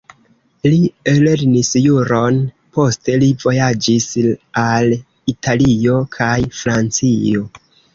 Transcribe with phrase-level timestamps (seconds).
[0.69, 0.77] Li
[1.25, 2.41] lernis juron,
[2.79, 4.11] poste li vojaĝis
[4.67, 5.01] al
[5.37, 7.51] Italio kaj Francio.